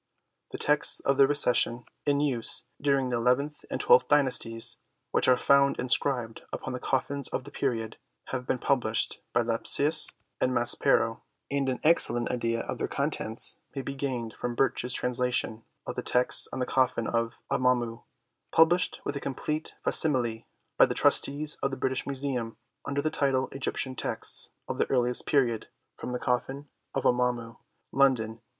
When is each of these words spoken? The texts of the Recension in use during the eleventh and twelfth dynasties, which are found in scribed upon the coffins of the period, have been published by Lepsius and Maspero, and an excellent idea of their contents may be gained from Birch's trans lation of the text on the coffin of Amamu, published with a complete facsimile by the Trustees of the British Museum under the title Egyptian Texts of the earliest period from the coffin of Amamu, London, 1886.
The 0.49 0.57
texts 0.57 0.99
of 1.01 1.17
the 1.17 1.27
Recension 1.27 1.85
in 2.07 2.21
use 2.21 2.63
during 2.81 3.09
the 3.09 3.17
eleventh 3.17 3.63
and 3.69 3.79
twelfth 3.79 4.07
dynasties, 4.07 4.77
which 5.11 5.27
are 5.27 5.37
found 5.37 5.79
in 5.79 5.89
scribed 5.89 6.41
upon 6.51 6.73
the 6.73 6.79
coffins 6.79 7.27
of 7.27 7.43
the 7.43 7.51
period, 7.51 7.97
have 8.29 8.47
been 8.47 8.57
published 8.57 9.21
by 9.31 9.41
Lepsius 9.43 10.11
and 10.39 10.53
Maspero, 10.53 11.21
and 11.51 11.69
an 11.69 11.79
excellent 11.83 12.31
idea 12.31 12.61
of 12.61 12.79
their 12.79 12.87
contents 12.87 13.59
may 13.75 13.83
be 13.83 13.93
gained 13.93 14.33
from 14.35 14.55
Birch's 14.55 14.91
trans 14.91 15.19
lation 15.19 15.61
of 15.85 15.95
the 15.95 16.01
text 16.01 16.49
on 16.51 16.57
the 16.57 16.65
coffin 16.65 17.05
of 17.05 17.35
Amamu, 17.51 18.01
published 18.51 19.01
with 19.05 19.15
a 19.15 19.19
complete 19.19 19.75
facsimile 19.83 20.47
by 20.77 20.87
the 20.87 20.95
Trustees 20.95 21.57
of 21.61 21.69
the 21.69 21.77
British 21.77 22.07
Museum 22.07 22.57
under 22.87 23.03
the 23.03 23.11
title 23.11 23.49
Egyptian 23.51 23.95
Texts 23.95 24.49
of 24.67 24.79
the 24.79 24.89
earliest 24.89 25.27
period 25.27 25.67
from 25.95 26.11
the 26.11 26.17
coffin 26.17 26.67
of 26.95 27.03
Amamu, 27.03 27.57
London, 27.91 28.29
1886. 28.39 28.43